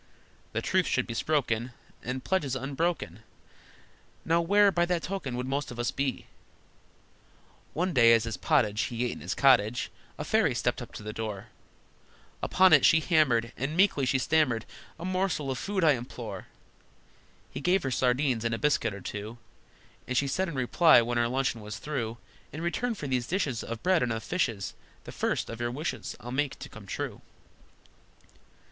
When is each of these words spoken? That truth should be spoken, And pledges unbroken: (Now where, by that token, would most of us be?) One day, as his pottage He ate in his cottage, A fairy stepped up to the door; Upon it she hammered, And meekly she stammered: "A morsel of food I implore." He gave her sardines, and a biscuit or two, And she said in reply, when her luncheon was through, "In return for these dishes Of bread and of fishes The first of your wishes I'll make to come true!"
That 0.53 0.63
truth 0.63 0.87
should 0.87 1.05
be 1.05 1.13
spoken, 1.13 1.73
And 2.01 2.23
pledges 2.23 2.55
unbroken: 2.55 3.19
(Now 4.25 4.41
where, 4.41 4.71
by 4.71 4.83
that 4.87 5.03
token, 5.03 5.37
would 5.37 5.45
most 5.45 5.69
of 5.69 5.77
us 5.77 5.91
be?) 5.91 6.25
One 7.75 7.93
day, 7.93 8.11
as 8.13 8.23
his 8.23 8.35
pottage 8.35 8.81
He 8.85 9.05
ate 9.05 9.11
in 9.11 9.19
his 9.19 9.35
cottage, 9.35 9.91
A 10.17 10.23
fairy 10.23 10.55
stepped 10.55 10.81
up 10.81 10.91
to 10.93 11.03
the 11.03 11.13
door; 11.13 11.49
Upon 12.41 12.73
it 12.73 12.83
she 12.83 12.99
hammered, 12.99 13.53
And 13.55 13.77
meekly 13.77 14.07
she 14.07 14.17
stammered: 14.17 14.65
"A 14.99 15.05
morsel 15.05 15.51
of 15.51 15.59
food 15.59 15.83
I 15.83 15.91
implore." 15.91 16.47
He 17.51 17.61
gave 17.61 17.83
her 17.83 17.91
sardines, 17.91 18.43
and 18.43 18.55
a 18.55 18.57
biscuit 18.57 18.95
or 18.95 19.01
two, 19.01 19.37
And 20.07 20.17
she 20.17 20.25
said 20.27 20.49
in 20.49 20.55
reply, 20.55 21.03
when 21.03 21.19
her 21.19 21.27
luncheon 21.27 21.61
was 21.61 21.77
through, 21.77 22.17
"In 22.51 22.63
return 22.63 22.95
for 22.95 23.05
these 23.05 23.27
dishes 23.27 23.63
Of 23.63 23.83
bread 23.83 24.01
and 24.01 24.11
of 24.11 24.23
fishes 24.23 24.73
The 25.03 25.11
first 25.11 25.47
of 25.47 25.61
your 25.61 25.69
wishes 25.69 26.15
I'll 26.19 26.31
make 26.31 26.57
to 26.57 26.69
come 26.69 26.87
true!" 26.87 27.21